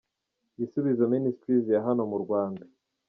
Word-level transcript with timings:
Gisubizo 0.57 1.03
Ministries 1.13 1.65
ya 1.73 1.79
hano 1.87 2.01
mu 2.11 2.17
Rwanda. 2.23 2.63